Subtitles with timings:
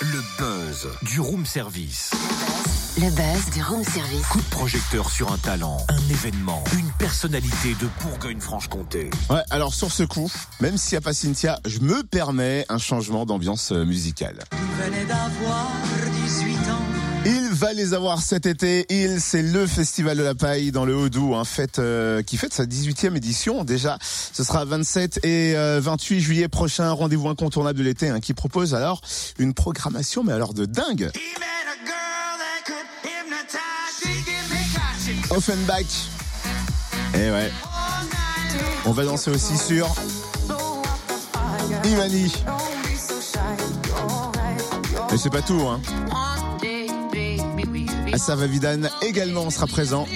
[0.00, 2.10] Le buzz du room service.
[2.96, 4.26] Le buzz du room service.
[4.26, 9.10] Coup de projecteur sur un talent, un événement, une personnalité de Bourgogne-Franche-Comté.
[9.30, 10.28] Ouais, alors sur ce coup,
[10.60, 14.42] même s'il n'y a pas Cynthia, je me permets un changement d'ambiance euh, musicale.
[17.30, 18.86] Il va les avoir cet été.
[18.88, 21.42] Il, c'est le Festival de la Paille dans le Haut-Doubs, hein,
[21.78, 23.64] euh, qui fête sa 18e édition.
[23.64, 26.90] Déjà, ce sera 27 et euh, 28 juillet prochain.
[26.90, 29.02] Rendez-vous incontournable de l'été, hein, qui propose alors
[29.38, 31.10] une programmation, mais alors de dingue.
[35.28, 35.84] Offenbach.
[37.12, 37.52] Eh ouais.
[38.86, 39.94] On va danser aussi sur
[41.84, 42.32] Imani.
[45.10, 45.78] Mais c'est pas tout, hein.
[48.12, 50.06] Asaf Avidan également sera présent.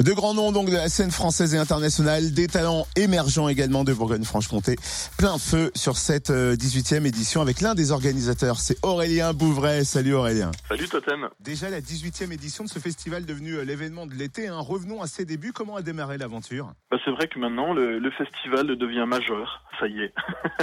[0.00, 3.92] De grands noms donc de la scène française et internationale, des talents émergents également de
[3.92, 4.76] Bourgogne-Franche-Comté.
[5.18, 9.84] Plein feu sur cette euh, 18e édition avec l'un des organisateurs, c'est Aurélien Bouvray.
[9.84, 10.52] Salut Aurélien.
[10.70, 11.28] Salut Totem.
[11.40, 14.48] Déjà la 18e édition de ce festival devenu euh, l'événement de l'été.
[14.48, 14.60] hein.
[14.60, 15.52] Revenons à ses débuts.
[15.52, 16.72] Comment a démarré l'aventure?
[16.90, 20.14] Bah, c'est vrai que maintenant le, le festival devient majeur, ça y est,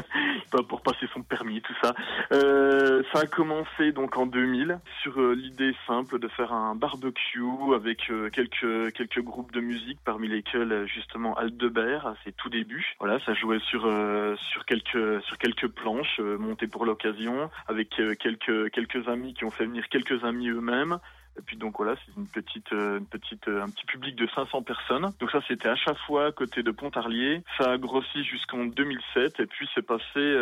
[0.52, 1.94] pas pour passer son permis, tout ça.
[2.32, 7.44] Euh, ça a commencé donc en 2000 sur euh, l'idée simple de faire un barbecue
[7.76, 12.50] avec euh, quelques quelques groupes de musique, parmi lesquels euh, justement Aldebert à ses tout
[12.50, 12.96] débuts.
[13.00, 17.90] Voilà, ça jouait sur euh, sur quelques sur quelques planches euh, montées pour l'occasion, avec
[18.20, 20.98] quelques quelques amis qui ont fait venir quelques amis eux-mêmes.
[21.40, 22.70] Et puis donc voilà, c'est une petite,
[23.12, 25.12] petite, un petit public de 500 personnes.
[25.20, 27.44] Donc ça, c'était à chaque fois côté de Pontarlier.
[27.60, 30.36] Ça a grossi jusqu'en 2007 et puis c'est passé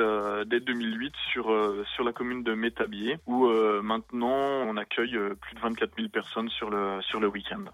[0.46, 1.54] dès 2008 sur
[1.94, 3.46] sur la commune de Métabier où
[3.84, 7.66] maintenant on accueille plus de 24 000 personnes sur le sur le week-end.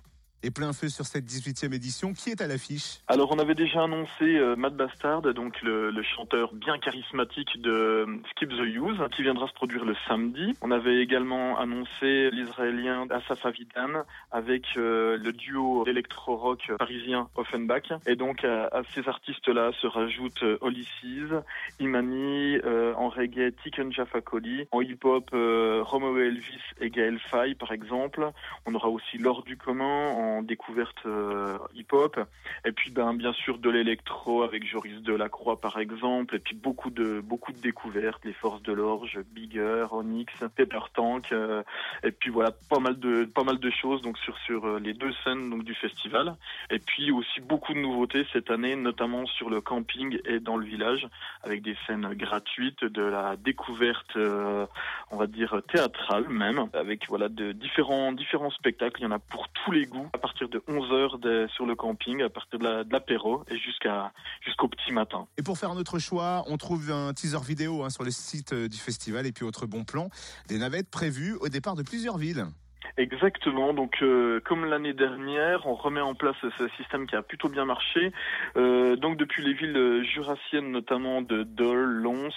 [0.43, 2.13] Et plein feu sur cette 18e édition.
[2.13, 6.51] Qui est à l'affiche Alors on avait déjà annoncé euh, Matt Bastard, donc le, chanteur
[6.53, 10.55] bien charismatique de euh, Skip the Use, qui viendra se produire le samedi.
[10.61, 17.91] On avait également annoncé l'Israélien Asaf Avidan avec euh, le duo électro-rock parisien Offenbach.
[18.07, 21.33] Et donc à, ces artistes-là se rajoutent euh, Ulysses,
[21.79, 22.57] Imani,
[22.97, 28.31] en reggae Tiken Jaffa Cody, en hip-hop Romeo Elvis et Gaël Faye par exemple.
[28.65, 32.19] On aura aussi L'Or du commun en découverte euh, hip-hop.
[32.65, 36.35] Et puis ben bien sûr de l'électro avec Joris Delacroix par exemple.
[36.35, 41.31] Et puis beaucoup de beaucoup de découvertes, les Forces de l'Orge, Bigger, Onyx, Pepper Tank.
[41.31, 41.63] euh,
[42.03, 44.93] et puis voilà pas mal de pas mal de choses donc sur sur euh, les
[44.93, 46.35] deux scènes donc du festival.
[46.69, 50.65] Et puis aussi beaucoup de nouveautés cette année, notamment sur le camping et dans le
[50.65, 51.07] village,
[51.43, 54.17] avec des scènes gratuites, de la découverte,
[55.11, 59.01] on va dire théâtrale même, avec voilà de différents différents spectacles.
[59.01, 61.75] Il y en a pour tous les goûts, partir de 11 heures de- sur le
[61.75, 65.27] camping, à partir de la- de l'apéro et jusqu'au petit matin.
[65.37, 68.67] Et pour faire notre choix, on trouve un teaser vidéo hein, sur le site euh,
[68.69, 70.09] du festival et puis autre bon plan,
[70.47, 72.45] des navettes prévues au départ de plusieurs villes.
[72.97, 73.73] Exactement.
[73.73, 77.65] Donc, euh, comme l'année dernière, on remet en place ce système qui a plutôt bien
[77.65, 78.11] marché.
[78.57, 82.29] Euh, donc, depuis les villes euh, jurassiennes, notamment de Dole, Lons,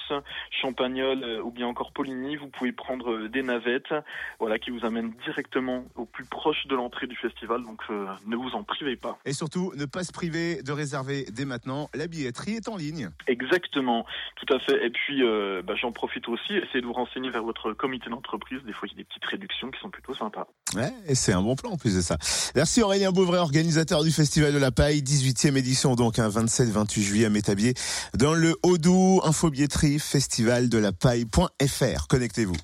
[0.51, 3.95] Champagnol euh, ou bien encore Poligny, vous pouvez prendre euh, des navettes,
[4.39, 7.63] voilà, qui vous amènent directement au plus proche de l'entrée du festival.
[7.63, 9.19] Donc, euh, ne vous en privez pas.
[9.25, 11.89] Et surtout, ne pas se priver de réserver dès maintenant.
[11.95, 13.11] La billetterie est en ligne.
[13.27, 14.85] Exactement, tout à fait.
[14.87, 16.55] Et puis, euh, bah, j'en profite aussi.
[16.55, 18.63] Essayez de vous renseigner vers votre comité d'entreprise.
[18.65, 20.44] Des fois, il y a des petites réductions qui sont plutôt sympas.
[20.75, 22.17] Ouais, et c'est un bon plan en plus de ça.
[22.57, 27.27] Merci Aurélien Bouvray, organisateur du Festival de la Paille, 18e édition donc un 27-28 juillet
[27.27, 27.75] à Métabier
[28.17, 32.09] dans le Haut-Doubs, infobilletterie festivaldelappaille.fr.
[32.09, 32.57] Connectez-vous.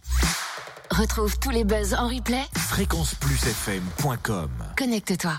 [0.91, 2.43] Retrouve tous les buzz en replay.
[2.57, 5.39] Fréquenceplusfm.com Connecte-toi.